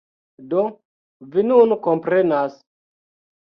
[0.53, 0.63] Do,
[1.35, 2.59] vi nun komprenas.